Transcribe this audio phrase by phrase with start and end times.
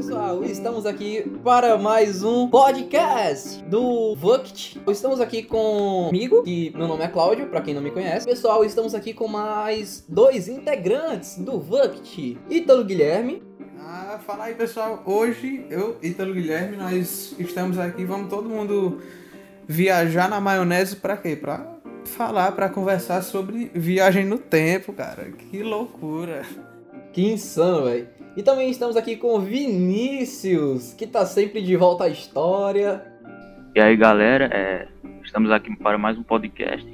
[0.00, 4.80] pessoal, estamos aqui para mais um podcast do Vuct.
[4.88, 8.24] Estamos aqui comigo, que meu nome é Cláudio, para quem não me conhece.
[8.24, 13.42] Pessoal, estamos aqui com mais dois integrantes do Vuct, Ítalo Guilherme.
[13.78, 19.02] Ah, fala aí pessoal, hoje eu, Ítalo Guilherme, nós estamos aqui, vamos todo mundo
[19.68, 21.36] viajar na maionese para quê?
[21.36, 21.76] Para
[22.06, 25.30] falar, para conversar sobre viagem no tempo, cara.
[25.30, 26.40] Que loucura.
[27.12, 28.19] Que insano, velho.
[28.36, 33.04] E também estamos aqui com o Vinícius, que tá sempre de volta à história.
[33.74, 34.88] E aí, galera, é,
[35.24, 36.88] estamos aqui para mais um podcast.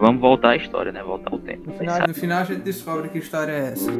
[0.00, 1.02] Vamos voltar à história, né?
[1.02, 1.68] Voltar ao tempo.
[1.68, 3.90] No final, no final a gente descobre que história é essa.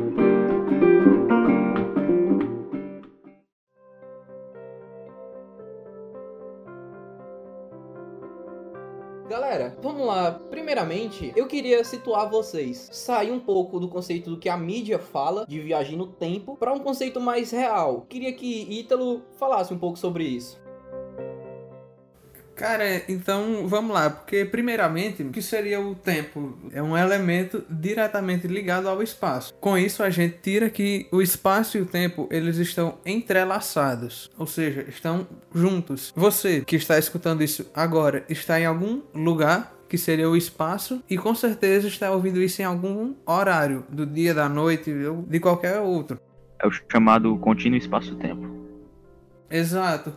[9.28, 10.38] Galera, vamos lá.
[10.68, 12.90] Primeiramente, eu queria situar vocês.
[12.92, 16.74] Sair um pouco do conceito do que a mídia fala de viagem no tempo para
[16.74, 18.04] um conceito mais real.
[18.06, 20.60] Queria que Ítalo falasse um pouco sobre isso.
[22.54, 26.58] Cara, então vamos lá, porque primeiramente, o que seria o tempo?
[26.70, 29.54] É um elemento diretamente ligado ao espaço.
[29.54, 34.46] Com isso a gente tira que o espaço e o tempo, eles estão entrelaçados, ou
[34.46, 36.12] seja, estão juntos.
[36.14, 41.16] Você que está escutando isso agora está em algum lugar que seria o espaço, e
[41.16, 45.80] com certeza está ouvindo isso em algum horário do dia, da noite ou de qualquer
[45.80, 46.20] outro.
[46.60, 48.46] É o chamado contínuo espaço-tempo.
[49.50, 50.12] Exato.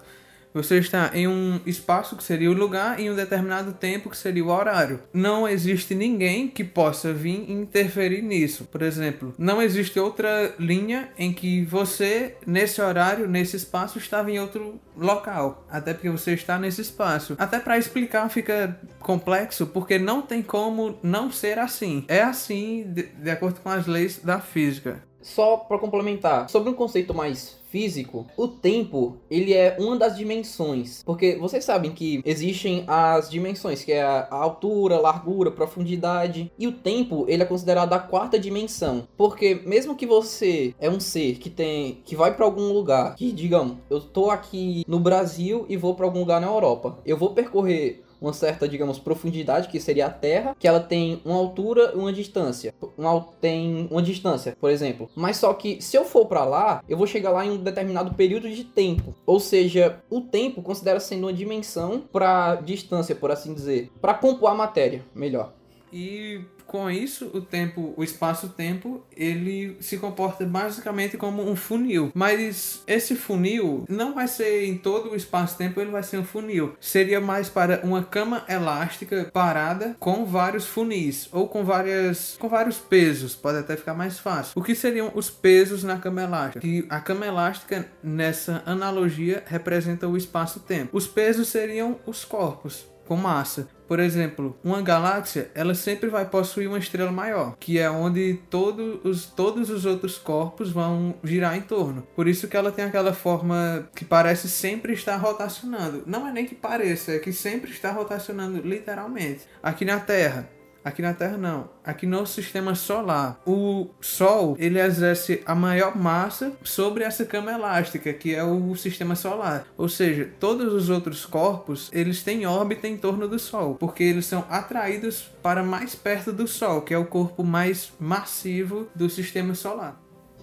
[0.54, 4.44] Você está em um espaço que seria o lugar e um determinado tempo que seria
[4.44, 5.00] o horário.
[5.14, 8.66] Não existe ninguém que possa vir interferir nisso.
[8.66, 14.40] Por exemplo, não existe outra linha em que você, nesse horário, nesse espaço, estava em
[14.40, 15.66] outro local.
[15.70, 17.36] Até porque você está nesse espaço.
[17.38, 22.06] Até para explicar fica complexo, porque não tem como não ser assim.
[22.08, 25.02] É assim de, de acordo com as leis da física.
[25.22, 31.02] Só para complementar, sobre um conceito mais físico, o tempo, ele é uma das dimensões.
[31.04, 36.52] Porque vocês sabem que existem as dimensões, que é a altura, largura, profundidade.
[36.60, 39.08] E o tempo, ele é considerado a quarta dimensão.
[39.16, 43.32] Porque mesmo que você é um ser que tem que vai para algum lugar, que
[43.32, 47.00] digamos, eu tô aqui no Brasil e vou para algum lugar na Europa.
[47.06, 51.36] Eu vou percorrer uma certa, digamos, profundidade, que seria a Terra, que ela tem uma
[51.36, 52.74] altura e uma distância.
[52.98, 55.10] Uma, tem uma distância, por exemplo.
[55.16, 58.14] Mas só que se eu for para lá, eu vou chegar lá em um determinado
[58.14, 59.16] período de tempo.
[59.26, 64.52] Ou seja, o tempo considera sendo uma dimensão para distância, por assim dizer, para compor
[64.52, 65.54] a matéria, melhor.
[65.92, 72.14] E com isso, o tempo, o espaço-tempo, ele se comporta basicamente como um funil.
[72.14, 76.74] Mas esse funil não vai ser em todo o espaço-tempo, ele vai ser um funil.
[76.80, 82.78] Seria mais para uma cama elástica parada com vários funis ou com várias com vários
[82.78, 84.54] pesos, pode até ficar mais fácil.
[84.56, 86.62] O que seriam os pesos na cama elástica?
[86.62, 90.96] Que a cama elástica nessa analogia representa o espaço-tempo.
[90.96, 93.68] Os pesos seriam os corpos com massa.
[93.90, 99.02] Por exemplo, uma galáxia, ela sempre vai possuir uma estrela maior, que é onde todo
[99.04, 102.08] os, todos os outros corpos vão girar em torno.
[102.16, 106.04] Por isso que ela tem aquela forma que parece sempre estar rotacionando.
[106.06, 109.42] Não é nem que pareça, é que sempre está rotacionando literalmente.
[109.62, 110.50] Aqui na Terra,
[110.84, 111.70] Aqui na Terra não.
[111.84, 118.12] Aqui no sistema solar, o Sol ele exerce a maior massa sobre essa cama elástica,
[118.12, 119.68] que é o sistema solar.
[119.78, 124.26] Ou seja, todos os outros corpos eles têm órbita em torno do Sol, porque eles
[124.26, 129.54] são atraídos para mais perto do Sol, que é o corpo mais massivo do sistema
[129.54, 130.02] solar.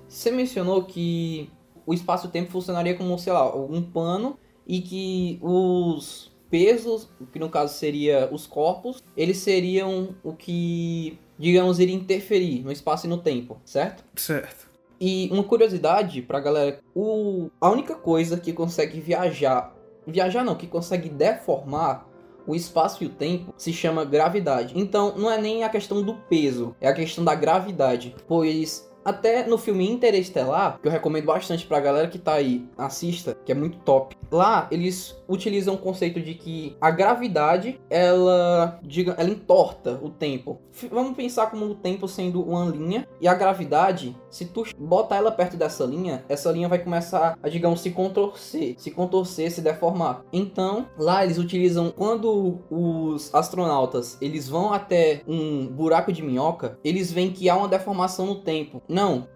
[0.09, 1.51] Você mencionou que
[1.85, 7.75] o espaço-tempo funcionaria como, sei lá, um pano e que os pesos, que no caso
[7.75, 13.61] seria os corpos, eles seriam o que, digamos, iria interferir no espaço e no tempo,
[13.65, 14.05] certo?
[14.17, 14.69] Certo.
[15.01, 19.75] E uma curiosidade pra galera, o, a única coisa que consegue viajar,
[20.07, 22.09] viajar não, que consegue deformar
[22.47, 24.73] o espaço e o tempo se chama gravidade.
[24.75, 29.47] Então, não é nem a questão do peso, é a questão da gravidade, pois até
[29.47, 33.55] no filme Interestelar, que eu recomendo bastante pra galera que tá aí, assista, que é
[33.55, 34.15] muito top.
[34.31, 40.61] Lá eles utilizam o conceito de que a gravidade, ela, diga, ela entorta o tempo.
[40.91, 45.33] Vamos pensar como o tempo sendo uma linha e a gravidade, se tu botar ela
[45.33, 50.23] perto dessa linha, essa linha vai começar a, digamos, se contorcer, se contorcer, se deformar.
[50.33, 57.11] Então, lá eles utilizam quando os astronautas, eles vão até um buraco de minhoca, eles
[57.11, 58.83] veem que há uma deformação no tempo.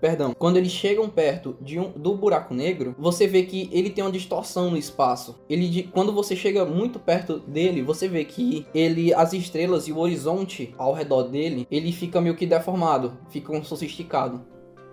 [0.01, 0.35] Perdão.
[0.39, 4.11] Quando eles chegam perto de um, do buraco negro, você vê que ele tem uma
[4.11, 5.37] distorção no espaço.
[5.49, 9.99] Ele, quando você chega muito perto dele, você vê que ele, as estrelas e o
[9.99, 14.53] horizonte ao redor dele, ele fica meio que deformado, fica um sofisticado.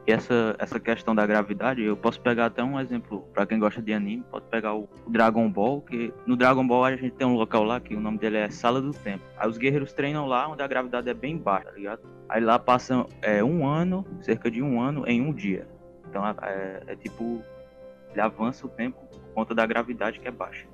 [0.10, 3.80] E essa, essa questão da gravidade, eu posso pegar até um exemplo para quem gosta
[3.80, 7.36] de anime, pode pegar o, Dragon Ball, que no Dragon Ball a gente tem um
[7.36, 9.24] local lá que o nome dele é Sala do Tempo.
[9.38, 12.02] Aí os guerreiros treinam lá onde a gravidade é bem baixa, tá ligado?
[12.28, 15.68] Aí lá passam é, um ano, cerca de um ano, em um dia.
[16.10, 17.44] Então é, é tipo,
[18.10, 20.66] ele avança o tempo por conta da gravidade que é baixa.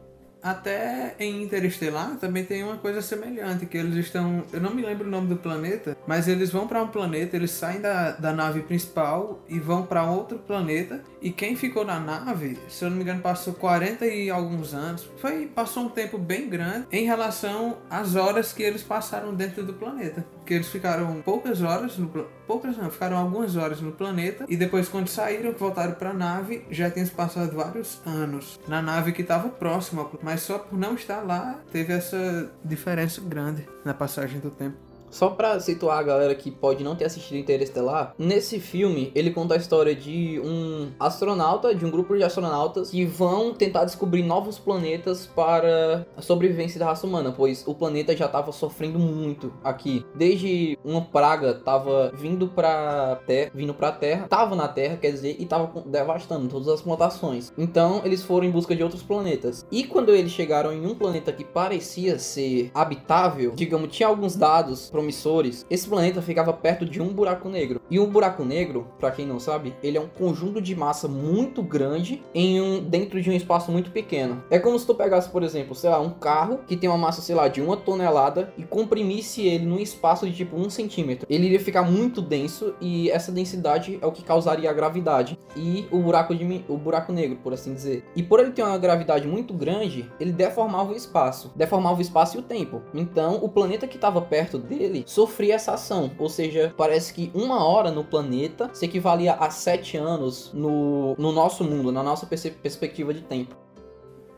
[0.46, 4.44] Até em Interestelar também tem uma coisa semelhante, que eles estão.
[4.54, 7.50] Eu não me lembro o nome do planeta, mas eles vão para um planeta, eles
[7.50, 11.02] saem da, da nave principal e vão para outro planeta.
[11.20, 15.10] E quem ficou na nave, se eu não me engano, passou 40 e alguns anos.
[15.18, 19.74] Foi, passou um tempo bem grande em relação às horas que eles passaram dentro do
[19.74, 20.24] planeta.
[20.46, 22.08] Que eles ficaram poucas horas no
[22.48, 26.66] poucas não, ficaram algumas horas no planeta e depois quando saíram, voltaram para a nave,
[26.70, 31.22] já tinham passado vários anos na nave que estava próxima, mas só por não estar
[31.22, 34.78] lá teve essa diferença grande na passagem do tempo.
[35.16, 39.54] Só pra situar a galera que pode não ter assistido Interestelar, nesse filme ele conta
[39.54, 44.60] a história de um astronauta, de um grupo de astronautas que vão tentar descobrir novos
[44.60, 50.06] planetas para a sobrevivência da raça humana, pois o planeta já estava sofrendo muito aqui.
[50.14, 55.38] Desde uma praga tava vindo pra terra, vindo pra terra, tava na terra, quer dizer,
[55.40, 57.54] e tava devastando todas as plantações.
[57.58, 59.66] Então eles foram em busca de outros planetas.
[59.72, 64.90] E quando eles chegaram em um planeta que parecia ser habitável, digamos, tinha alguns dados
[65.06, 67.80] promissores, esse planeta ficava perto de um buraco negro.
[67.90, 71.62] E um buraco negro, para quem não sabe, ele é um conjunto de massa muito
[71.62, 74.44] grande em um dentro de um espaço muito pequeno.
[74.50, 77.22] É como se tu pegasse, por exemplo, sei lá, um carro que tem uma massa,
[77.22, 81.28] sei lá, de uma tonelada e comprimisse ele num espaço de tipo um centímetro.
[81.30, 85.86] Ele iria ficar muito denso e essa densidade é o que causaria a gravidade e
[85.92, 88.04] o buraco de o buraco negro, por assim dizer.
[88.16, 92.38] E por ele ter uma gravidade muito grande, ele deformava o espaço, deformava o espaço
[92.38, 92.82] e o tempo.
[92.94, 96.12] Então, o planeta que estava perto dele dele sofria essa ação.
[96.18, 101.32] Ou seja, parece que uma hora no planeta se equivalia a sete anos no, no
[101.32, 103.56] nosso mundo, na nossa perspectiva de tempo.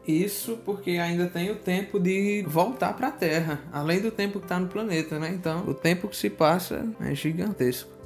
[0.08, 4.46] Isso porque ainda tem o tempo de voltar para a Terra, além do tempo que
[4.46, 5.30] está no planeta, né?
[5.34, 7.97] Então, o tempo que se passa é gigantesco.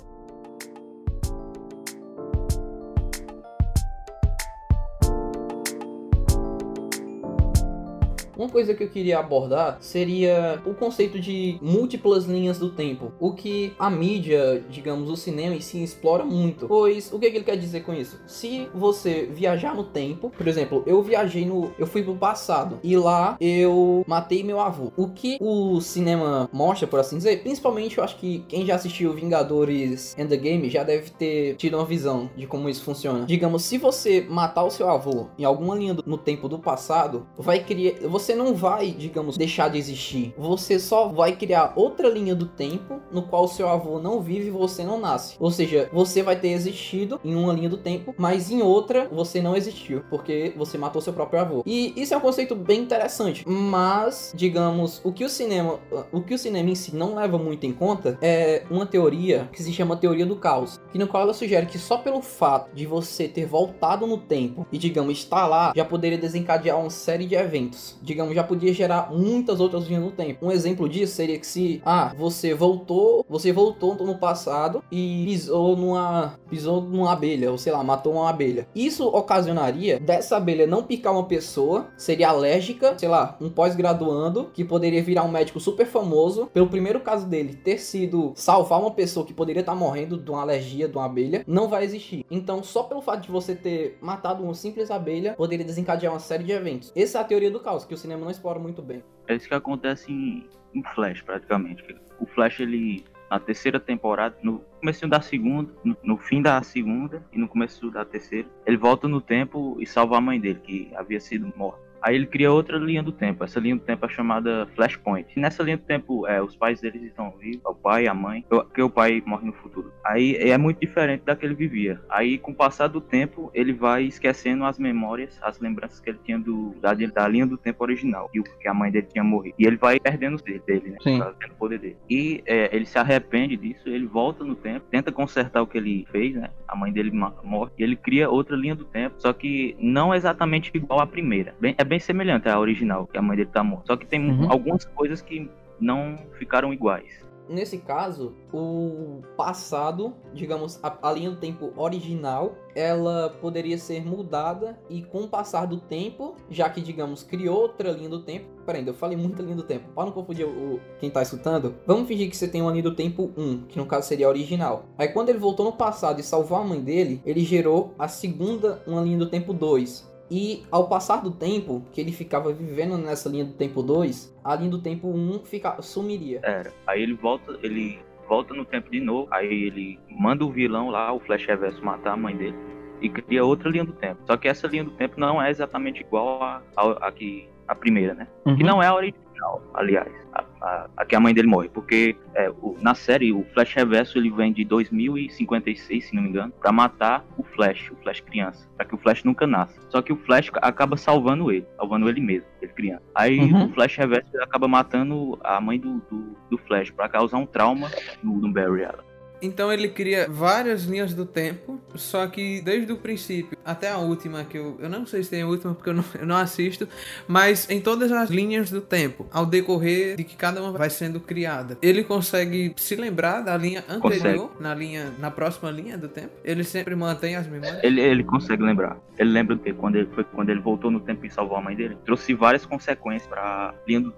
[8.42, 13.34] Uma coisa que eu queria abordar seria o conceito de múltiplas linhas do tempo, o
[13.34, 16.68] que a mídia, digamos, o cinema em si explora muito.
[16.68, 18.20] Pois o que, é que ele quer dizer com isso?
[18.26, 22.98] Se você viajar no tempo, por exemplo, eu viajei no, eu fui pro passado e
[22.98, 24.92] lá eu matei meu avô.
[24.98, 29.14] O que o cinema mostra, por assim dizer, principalmente eu acho que quem já assistiu
[29.14, 33.24] Vingadores Endgame já deve ter tido uma visão de como isso funciona.
[33.28, 37.28] Digamos, se você matar o seu avô em alguma linha do, no tempo do passado,
[37.38, 40.34] vai criar, você você não vai, digamos, deixar de existir.
[40.38, 44.52] Você só vai criar outra linha do tempo no qual seu avô não vive e
[44.52, 45.36] você não nasce.
[45.38, 49.42] Ou seja, você vai ter existido em uma linha do tempo, mas em outra você
[49.42, 51.64] não existiu, porque você matou seu próprio avô.
[51.66, 55.80] E isso é um conceito bem interessante, mas, digamos, o que o cinema,
[56.12, 59.62] o que o cinema em si não leva muito em conta é uma teoria que
[59.62, 62.86] se chama teoria do caos, que no qual ela sugere que só pelo fato de
[62.86, 67.36] você ter voltado no tempo e, digamos, estar lá, já poderia desencadear uma série de
[67.36, 68.00] eventos.
[68.02, 70.46] Digamos, digamos, já podia gerar muitas outras linhas no tempo.
[70.46, 75.76] Um exemplo disso seria que se, ah, você voltou, você voltou no passado e pisou
[75.76, 78.68] numa, pisou numa abelha, ou sei lá, matou uma abelha.
[78.76, 84.64] Isso ocasionaria dessa abelha não picar uma pessoa, seria alérgica, sei lá, um pós-graduando que
[84.64, 89.26] poderia virar um médico super famoso pelo primeiro caso dele ter sido salvar uma pessoa
[89.26, 92.26] que poderia estar morrendo de uma alergia de uma abelha, não vai existir.
[92.30, 96.44] Então, só pelo fato de você ter matado uma simples abelha, poderia desencadear uma série
[96.44, 96.92] de eventos.
[96.96, 99.04] Essa é a teoria do caos que o cinema não explora muito bem.
[99.28, 101.84] É isso que acontece em, em Flash, praticamente.
[102.20, 107.24] O Flash, ele, na terceira temporada, no começo da segunda, no, no, fim da segunda
[107.32, 110.92] e no começo da terceira, ele volta no tempo e salva a mãe dele, que
[110.96, 111.91] havia sido morta.
[112.02, 113.44] Aí ele cria outra linha do tempo.
[113.44, 115.28] Essa linha do tempo é chamada Flashpoint.
[115.36, 118.44] E nessa linha do tempo, é, os pais deles estão vivos, o pai, a mãe,
[118.50, 119.92] porque o pai morre no futuro.
[120.06, 122.00] Aí é muito diferente da que ele vivia.
[122.10, 126.20] Aí, com o passar do tempo, ele vai esquecendo as memórias, as lembranças que ele
[126.24, 129.24] tinha do, da, da linha do tempo original, e o que a mãe dele tinha
[129.24, 129.56] morrido.
[129.58, 130.98] E ele vai perdendo os dele, dele né?
[131.02, 131.20] Sim.
[131.20, 131.98] Perdendo o poder dele.
[132.10, 136.08] E é, ele se arrepende disso, ele volta no tempo, tenta consertar o que ele
[136.12, 136.50] fez, né?
[136.68, 137.12] A mãe dele
[137.44, 141.54] morre, e ele cria outra linha do tempo, só que não exatamente igual à primeira.
[141.60, 143.88] Bem, é bem semelhante à original, que a mãe dele tá morta.
[143.88, 144.50] Só que tem uhum.
[144.50, 147.30] algumas coisas que não ficaram iguais.
[147.50, 154.80] Nesse caso, o passado, digamos, a, a, linha do tempo original, ela poderia ser mudada
[154.90, 158.88] e com o passar do tempo, já que, digamos, criou outra linha do tempo, peraí,
[158.88, 159.90] eu falei muita linha do tempo.
[159.94, 162.96] Para não confundir o, quem tá escutando, vamos fingir que você tem uma linha do
[162.96, 164.86] tempo 1, que no caso seria a original.
[164.98, 168.82] Aí quando ele voltou no passado e salvou a mãe dele, ele gerou a segunda,
[168.88, 170.10] uma linha do tempo 2.
[170.32, 174.56] E ao passar do tempo, que ele ficava vivendo nessa linha do tempo 2, a
[174.56, 176.40] linha do tempo 1 fica, sumiria.
[176.42, 176.72] Era.
[176.88, 181.12] Aí ele volta, ele volta no tempo de novo, aí ele manda o vilão lá,
[181.12, 182.56] o Flash Reverso, matar a mãe dele
[183.02, 184.22] e cria outra linha do tempo.
[184.26, 187.76] Só que essa linha do tempo não é exatamente igual a, a, a que a
[187.76, 188.28] primeira, né?
[188.46, 188.56] Uhum.
[188.56, 192.16] Que não é a original, aliás, a, a, a que a mãe dele morre, porque
[192.36, 196.54] é, o, na série o Flash Reverso ele vem de 2056, se não me engano,
[196.60, 197.26] para matar
[197.62, 199.80] Flash, o Flash criança, para que o Flash nunca nasça.
[199.90, 203.04] Só que o Flash acaba salvando ele, salvando ele mesmo, ele criança.
[203.14, 203.66] Aí Uhum.
[203.66, 207.90] o Flash Reverso acaba matando a mãe do, do, do Flash para causar um trauma
[208.24, 209.06] no, no Barry Allen.
[209.42, 214.44] Então ele cria várias linhas do tempo, só que desde o princípio até a última,
[214.44, 216.88] que eu, eu não sei se tem a última porque eu não, eu não assisto,
[217.28, 221.20] mas em todas as linhas do tempo, ao decorrer de que cada uma vai sendo
[221.20, 226.32] criada, ele consegue se lembrar da linha anterior, na linha, na próxima linha do tempo.
[226.44, 227.84] Ele sempre mantém as memórias.
[227.84, 228.98] Ele, ele consegue lembrar.
[229.18, 231.76] Ele lembra que quando ele foi quando ele voltou no tempo e salvou a mãe
[231.76, 233.74] dele, trouxe várias consequências para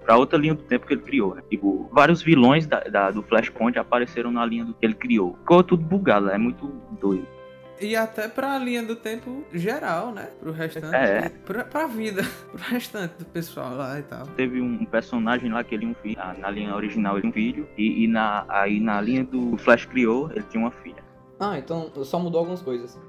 [0.06, 1.42] para outra linha do tempo que ele criou, né?
[1.50, 5.36] Tipo, vários vilões da, da- do Flashpoint apareceram na linha do que ele criou.
[5.40, 6.68] Ficou tudo bugado, é muito
[7.02, 7.28] doido.
[7.80, 10.30] E até pra linha do tempo geral, né?
[10.40, 10.96] Pro restante.
[10.96, 11.30] É.
[11.30, 12.24] Pra, pra vida.
[12.52, 14.28] Pro restante do pessoal lá e tal.
[14.28, 17.34] Teve um personagem lá que ele um filho, ah, na linha original ele tinha um
[17.34, 21.04] filho e, e na aí na linha do Flash criou ele tinha uma filha.
[21.40, 23.00] Ah, então só mudou algumas coisas.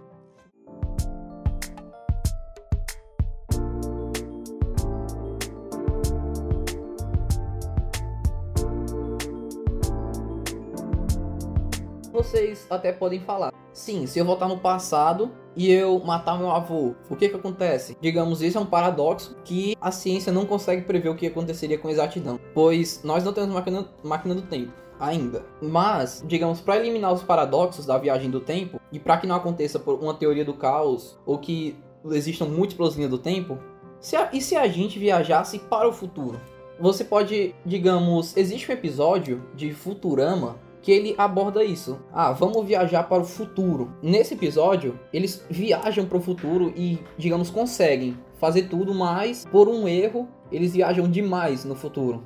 [12.35, 13.53] Vocês até podem falar.
[13.73, 17.97] Sim, se eu voltar no passado e eu matar meu avô, o que que acontece?
[18.01, 21.89] Digamos, isso é um paradoxo que a ciência não consegue prever o que aconteceria com
[21.89, 25.45] exatidão, pois nós não temos máquina, máquina do tempo ainda.
[25.63, 29.79] Mas, digamos, para eliminar os paradoxos da viagem do tempo e para que não aconteça
[29.79, 31.77] por uma teoria do caos ou que
[32.07, 33.61] existam múltiplas linhas do tempo,
[34.01, 36.41] se a- e se a gente viajasse para o futuro?
[36.81, 41.99] Você pode, digamos, existe um episódio de Futurama que ele aborda isso.
[42.13, 43.97] Ah, vamos viajar para o futuro.
[44.03, 49.89] Nesse episódio, eles viajam para o futuro e, digamos, conseguem fazer tudo, mas por um
[49.89, 52.23] erro, eles viajam demais no futuro.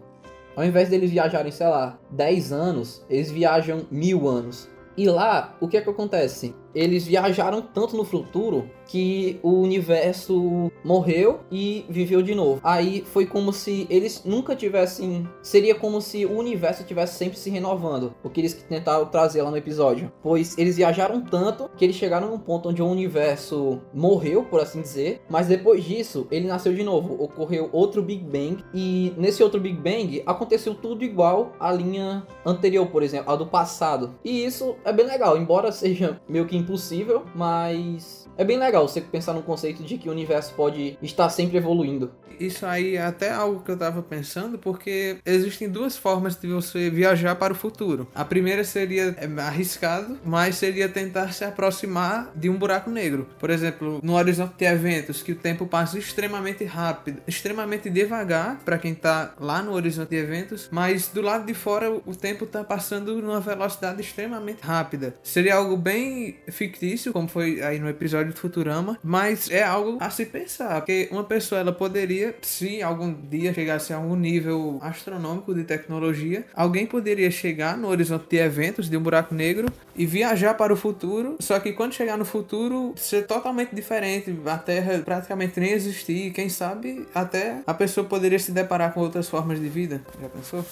[0.56, 4.68] Ao invés deles viajarem, sei lá, 10 anos, eles viajam mil anos.
[4.96, 6.52] E lá, o que é que acontece?
[6.78, 12.60] Eles viajaram tanto no futuro que o universo morreu e viveu de novo.
[12.62, 15.28] Aí foi como se eles nunca tivessem.
[15.42, 18.14] Seria como se o universo tivesse sempre se renovando.
[18.22, 20.10] O que eles tentaram trazer lá no episódio.
[20.22, 24.80] Pois eles viajaram tanto que eles chegaram num ponto onde o universo morreu, por assim
[24.80, 25.20] dizer.
[25.28, 27.20] Mas depois disso, ele nasceu de novo.
[27.20, 28.64] Ocorreu outro Big Bang.
[28.72, 33.46] E nesse outro Big Bang aconteceu tudo igual à linha anterior, por exemplo, a do
[33.46, 34.14] passado.
[34.24, 39.00] E isso é bem legal, embora seja meio que impossível, mas é bem legal você
[39.00, 42.12] pensar no conceito de que o universo pode estar sempre evoluindo.
[42.40, 46.90] Isso aí é até algo que eu tava pensando, porque existem duas formas de você
[46.90, 48.08] viajar para o futuro.
[48.14, 53.28] A primeira seria é, arriscado, mas seria tentar se aproximar de um buraco negro.
[53.38, 58.78] Por exemplo, no horizonte de eventos, que o tempo passa extremamente rápido, extremamente devagar para
[58.78, 62.64] quem tá lá no horizonte de eventos, mas do lado de fora o tempo tá
[62.64, 65.14] passando numa velocidade extremamente rápida.
[65.22, 70.10] Seria algo bem fictício, como foi aí no episódio de Futurama, mas é algo a
[70.10, 75.54] se pensar, porque uma pessoa ela poderia, se algum dia chegasse a algum nível astronômico
[75.54, 80.54] de tecnologia, alguém poderia chegar no horizonte de eventos de um buraco negro e viajar
[80.54, 85.58] para o futuro, só que quando chegar no futuro ser totalmente diferente, a Terra praticamente
[85.60, 90.02] nem existir, quem sabe até a pessoa poderia se deparar com outras formas de vida.
[90.20, 90.64] Já pensou?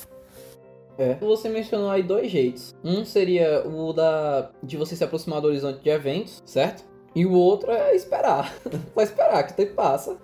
[0.98, 1.14] É.
[1.16, 2.75] Você mencionou aí dois jeitos.
[2.82, 6.84] Um seria o da de você se aproximar do horizonte de eventos, certo?
[7.14, 8.54] E o outro é esperar.
[8.94, 10.16] Vai esperar que o tempo passa.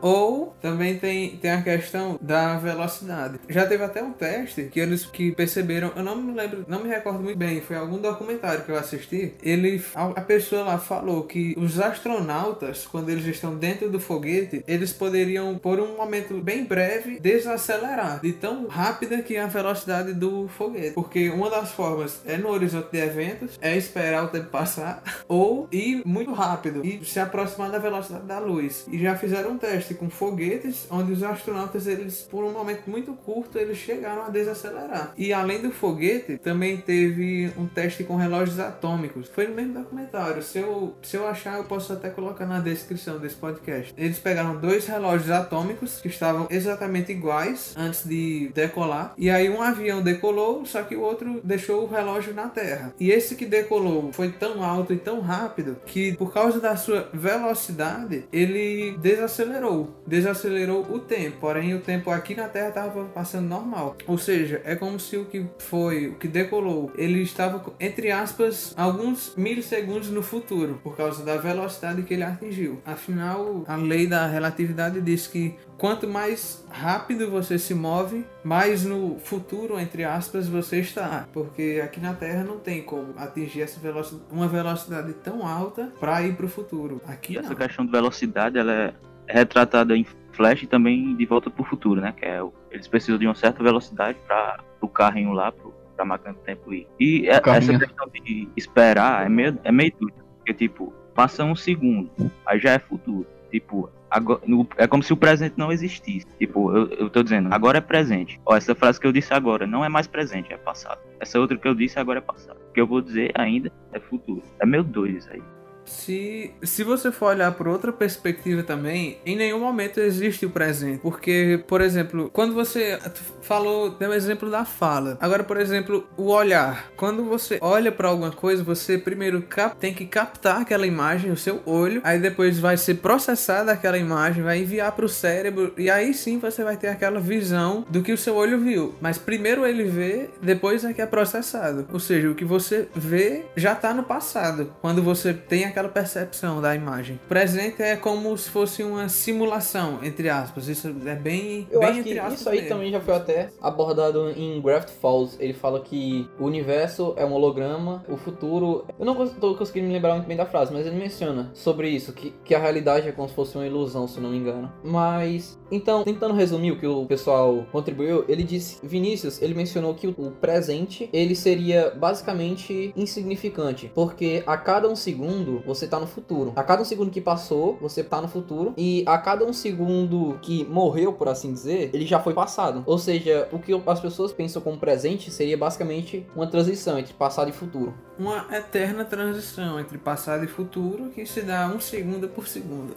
[0.00, 3.40] Ou também tem, tem a questão da velocidade.
[3.48, 6.88] Já teve até um teste que eles que perceberam, eu não me lembro, não me
[6.88, 9.34] recordo muito bem, foi algum documentário que eu assisti.
[9.42, 14.64] Ele a, a pessoa lá falou que os astronautas, quando eles estão dentro do foguete,
[14.66, 20.12] eles poderiam por um momento bem breve desacelerar de tão rápida que é a velocidade
[20.14, 20.94] do foguete.
[20.94, 25.68] Porque uma das formas é no horizonte de eventos, é esperar o tempo passar ou
[25.70, 28.86] ir muito rápido e se aproximar da velocidade da luz.
[28.90, 33.12] E já fizeram um teste com foguetes, onde os astronautas, eles, por um momento muito
[33.12, 35.12] curto, eles chegaram a desacelerar.
[35.16, 39.28] E além do foguete, também teve um teste com relógios atômicos.
[39.28, 40.42] Foi no mesmo documentário.
[40.42, 43.94] Se eu, se eu achar, eu posso até colocar na descrição desse podcast.
[43.96, 49.14] Eles pegaram dois relógios atômicos que estavam exatamente iguais antes de decolar.
[49.16, 52.92] E aí um avião decolou, só que o outro deixou o relógio na Terra.
[52.98, 57.08] E esse que decolou foi tão alto e tão rápido que, por causa da sua
[57.12, 59.79] velocidade, ele desacelerou.
[60.06, 61.38] Desacelerou o tempo.
[61.40, 63.96] Porém, o tempo aqui na Terra estava passando normal.
[64.06, 68.74] Ou seja, é como se o que foi, o que decolou, ele estava, entre aspas,
[68.76, 72.80] alguns milissegundos no futuro, por causa da velocidade que ele atingiu.
[72.84, 79.18] Afinal, a lei da relatividade diz que quanto mais rápido você se move, mais no
[79.18, 81.26] futuro, entre aspas, você está.
[81.32, 86.22] Porque aqui na Terra não tem como atingir essa velocidade, uma velocidade tão alta para
[86.22, 87.00] ir para o futuro.
[87.06, 87.56] Aqui Essa não.
[87.56, 88.94] questão de velocidade, ela é
[89.32, 92.12] retratada em Flash e também de Volta para o Futuro, né?
[92.16, 96.04] Que é o- eles precisam de uma certa velocidade para o carrinho lá, pro, pra
[96.04, 96.86] máquina do tempo ir.
[96.98, 100.14] E é- essa questão de esperar é meio, é meio duro.
[100.38, 102.10] Porque, tipo, passa um segundo,
[102.46, 103.26] aí já é futuro.
[103.50, 106.26] Tipo, agora, no- é como se o presente não existisse.
[106.38, 108.40] Tipo, eu, eu tô dizendo, agora é presente.
[108.46, 111.00] Ó, essa frase que eu disse agora não é mais presente, é passado.
[111.18, 112.56] Essa outra que eu disse agora é passado.
[112.70, 114.42] O que eu vou dizer ainda é futuro.
[114.60, 115.42] É meio doido isso aí.
[115.90, 121.00] Se, se você for olhar por outra perspectiva também, em nenhum momento existe o presente.
[121.00, 122.98] Porque, por exemplo, quando você
[123.42, 125.18] falou, deu o exemplo da fala.
[125.20, 126.90] Agora, por exemplo, o olhar.
[126.96, 131.36] Quando você olha para alguma coisa, você primeiro cap- tem que captar aquela imagem, o
[131.36, 135.90] seu olho, aí depois vai ser processada aquela imagem, vai enviar para o cérebro, e
[135.90, 138.94] aí sim você vai ter aquela visão do que o seu olho viu.
[139.00, 141.86] Mas primeiro ele vê, depois é que é processado.
[141.92, 146.60] Ou seja, o que você vê já está no passado, quando você tem aquela percepção
[146.60, 147.16] da imagem.
[147.24, 150.68] O presente é como se fosse uma simulação, entre aspas.
[150.68, 152.68] Isso é bem, Eu bem acho entre que isso aí mesmo.
[152.70, 155.36] também já foi até abordado em Graft Falls.
[155.40, 158.84] Ele fala que o universo é um holograma, o futuro.
[158.98, 162.12] Eu não tô conseguindo me lembrar muito bem da frase, mas ele menciona sobre isso,
[162.12, 164.70] que, que a realidade é como se fosse uma ilusão, se não me engano.
[164.84, 170.06] Mas, então, tentando resumir o que o pessoal contribuiu, ele disse, Vinícius, ele mencionou que
[170.06, 176.06] o, o presente, ele seria basicamente insignificante, porque a cada um segundo você tá no
[176.06, 176.52] futuro.
[176.56, 180.38] A cada um segundo que passou, você tá no futuro, e a cada um segundo
[180.42, 182.82] que morreu, por assim dizer, ele já foi passado.
[182.86, 187.48] Ou seja, o que as pessoas pensam como presente seria basicamente uma transição entre passado
[187.48, 187.94] e futuro.
[188.18, 192.96] Uma eterna transição entre passado e futuro que se dá um segundo por segundo.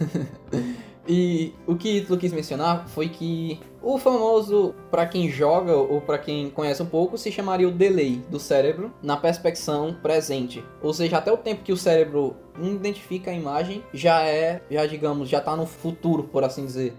[1.06, 6.18] E o que tu quis mencionar foi que o famoso, pra quem joga ou pra
[6.18, 10.64] quem conhece um pouco, se chamaria o delay do cérebro na perspecção presente.
[10.82, 15.28] Ou seja, até o tempo que o cérebro identifica a imagem já é, já digamos,
[15.28, 16.94] já tá no futuro, por assim dizer.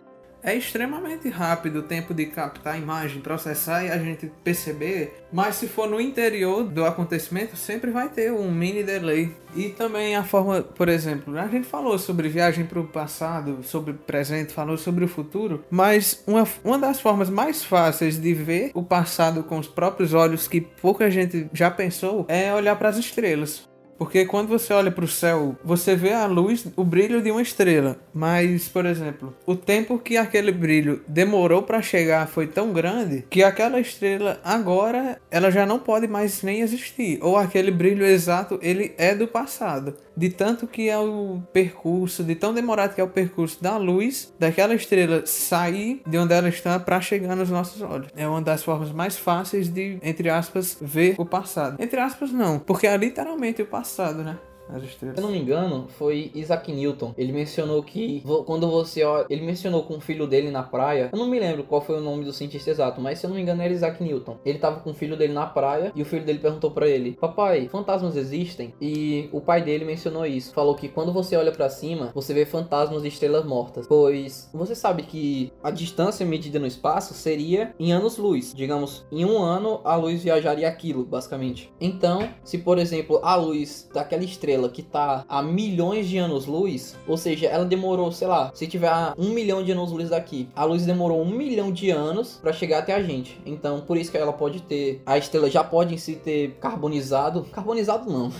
[0.46, 5.56] É extremamente rápido o tempo de captar a imagem, processar e a gente perceber, mas
[5.56, 9.36] se for no interior do acontecimento, sempre vai ter um mini delay.
[9.56, 13.92] E também a forma, por exemplo, a gente falou sobre viagem para o passado, sobre
[13.92, 18.70] o presente, falou sobre o futuro, mas uma, uma das formas mais fáceis de ver
[18.76, 22.98] o passado com os próprios olhos, que pouca gente já pensou, é olhar para as
[22.98, 23.68] estrelas.
[23.98, 27.42] Porque quando você olha para o céu, você vê a luz, o brilho de uma
[27.42, 27.98] estrela.
[28.14, 33.44] Mas, por exemplo, o tempo que aquele brilho demorou para chegar foi tão grande que
[33.44, 37.20] aquela estrela agora ela já não pode mais nem existir.
[37.22, 39.96] Ou aquele brilho exato ele é do passado.
[40.16, 44.34] De tanto que é o percurso, de tão demorado que é o percurso da luz
[44.40, 48.08] daquela estrela sair de onde ela está para chegar nos nossos olhos.
[48.16, 51.82] É uma das formas mais fáceis de, entre aspas, ver o passado.
[51.82, 54.38] Entre aspas, não, porque é literalmente o passado, né?
[54.70, 55.16] As estrelas.
[55.16, 57.14] Se eu não me engano, foi Isaac Newton.
[57.18, 61.10] Ele mencionou que quando você olha, ele mencionou com o filho dele na praia.
[61.12, 63.36] Eu não me lembro qual foi o nome do cientista exato, mas se eu não
[63.36, 64.38] me engano era Isaac Newton.
[64.46, 67.18] Ele tava com o filho dele na praia e o filho dele perguntou pra ele:
[67.20, 70.54] "Papai, fantasmas existem?" E o pai dele mencionou isso.
[70.54, 73.88] Falou que quando você olha pra cima, você vê fantasmas de estrelas mortas.
[73.88, 78.54] Pois você sabe que a distância medida no espaço seria em anos-luz.
[78.56, 81.72] Digamos, em um ano a luz viajaria aquilo, basicamente.
[81.80, 87.18] Então, se por exemplo a luz daquela estrela que tá a milhões de anos-luz, ou
[87.18, 91.22] seja, ela demorou, sei lá, se tiver um milhão de anos-luz daqui, a luz demorou
[91.22, 93.40] um milhão de anos pra chegar até a gente.
[93.46, 97.44] Então, por isso que ela pode ter, a estrela já pode em si ter carbonizado,
[97.52, 98.32] carbonizado não,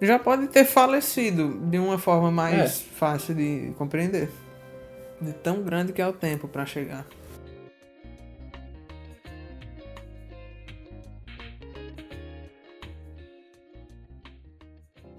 [0.00, 2.94] Já pode ter falecido de uma forma mais É.
[2.94, 4.30] fácil de compreender.
[5.20, 7.04] De tão grande que é o tempo para chegar.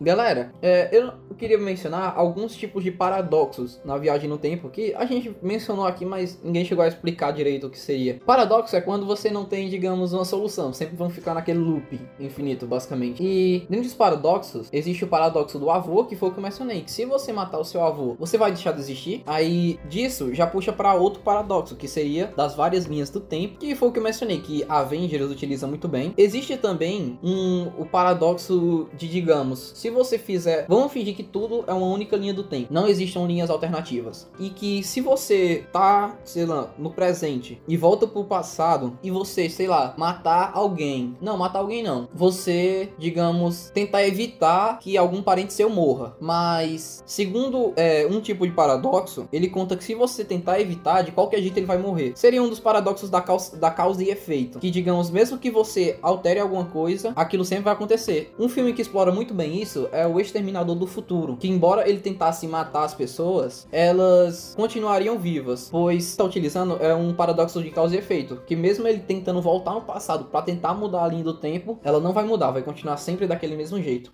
[0.02, 5.06] Galera, é, eu queria mencionar alguns tipos de paradoxos na viagem no tempo que a
[5.06, 8.20] gente mencionou aqui, mas ninguém chegou a explicar direito o que seria.
[8.26, 12.66] Paradoxo é quando você não tem, digamos, uma solução, sempre vão ficar naquele loop infinito,
[12.66, 13.22] basicamente.
[13.22, 16.82] E dentro dos paradoxos, existe o paradoxo do avô, que foi o que eu mencionei,
[16.82, 19.24] que se você matar o seu avô, você vai deixar de existir.
[19.26, 23.76] Aí disso já puxa para outro paradoxo, que seria das várias linhas do tempo, que
[23.76, 26.14] foi o que eu mencionei, que Avengers utiliza muito bem.
[26.18, 30.66] Existe também um, o paradoxo de, digamos, se você fizer.
[30.68, 32.74] Vamos fingir que tudo é uma única linha do tempo.
[32.74, 34.30] Não existam linhas alternativas.
[34.40, 39.50] E que se você tá, sei lá, no presente e volta pro passado e você,
[39.50, 41.16] sei lá, matar alguém.
[41.22, 42.08] Não, matar alguém não.
[42.14, 46.16] Você, digamos, tentar evitar que algum parente seu morra.
[46.20, 51.12] Mas, segundo é, um tipo de paradoxo, ele conta que se você tentar evitar, de
[51.12, 52.14] qualquer jeito ele vai morrer.
[52.16, 54.60] Seria um dos paradoxos da causa, da causa e efeito.
[54.60, 58.34] Que, digamos, mesmo que você altere alguma coisa, aquilo sempre vai acontecer.
[58.40, 61.38] Um filme que explora muito bem isso é o Exterminador do Futuro.
[61.38, 65.70] Que, embora ele tentasse matar as pessoas, elas continuariam vivas.
[65.72, 68.42] Pois está utilizando é um paradoxo de causa e efeito.
[68.46, 72.00] Que mesmo ele tentando voltar no passado para tentar mudar a linha do tempo, ela
[72.00, 74.12] não vai mudar, vai continuar sempre daquele mesmo jeito.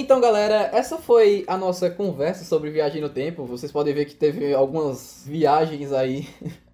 [0.00, 3.44] Então, galera, essa foi a nossa conversa sobre viagem no tempo.
[3.44, 6.28] Vocês podem ver que teve algumas viagens aí.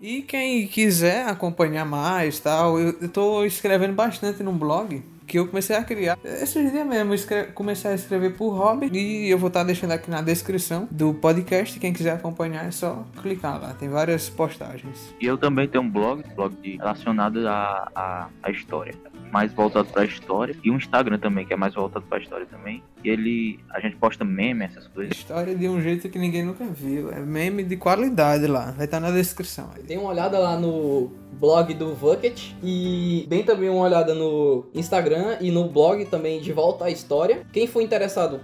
[0.00, 5.74] E quem quiser acompanhar mais, tal, eu, tô escrevendo bastante no blog que eu comecei
[5.74, 6.18] a criar.
[6.22, 7.14] Esses dias mesmo,
[7.54, 11.80] comecei a escrever por hobby e eu vou estar deixando aqui na descrição do podcast.
[11.80, 15.14] Quem quiser acompanhar é só clicar lá, tem várias postagens.
[15.18, 18.94] E eu também tenho um blog, blog relacionado à, à, à história
[19.34, 22.20] mais voltado para a história e um Instagram também que é mais voltado para a
[22.20, 22.80] história também.
[23.04, 25.16] E ele a gente posta meme essas coisas.
[25.16, 29.00] História de um jeito que ninguém nunca viu, é meme de qualidade lá, vai estar
[29.00, 29.70] na descrição.
[29.74, 29.82] Aí.
[29.82, 35.36] Tem uma olhada lá no blog do Bucket e bem também uma olhada no Instagram
[35.40, 37.44] e no blog também de Volta à História.
[37.52, 38.40] Quem for interessado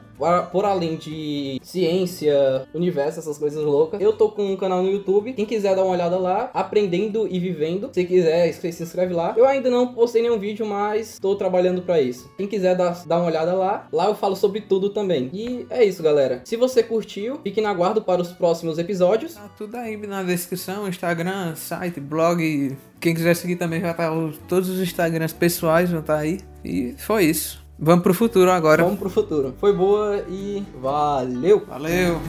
[0.52, 5.32] por além de ciência, universo, essas coisas loucas, eu tô com um canal no YouTube.
[5.32, 9.34] Quem quiser dar uma olhada lá, aprendendo e vivendo, se quiser, se inscreve lá.
[9.36, 12.30] Eu ainda não postei nenhum vídeo, mas tô trabalhando para isso.
[12.36, 15.28] Quem quiser dar, dar uma olhada lá, lá eu falo sobre tudo também.
[15.34, 16.40] E é isso, galera.
[16.46, 19.34] Se você curtiu, fique na guarda para os próximos episódios.
[19.34, 22.74] Tá tudo aí na descrição, Instagram, site, blog.
[22.98, 24.10] Quem quiser seguir também já tá
[24.48, 26.40] todos os Instagrams pessoais vão estar tá aí.
[26.64, 27.62] E foi isso.
[27.78, 28.82] Vamos pro futuro agora.
[28.82, 29.54] Vamos pro futuro.
[29.58, 31.64] Foi boa e valeu.
[31.66, 32.20] Valeu.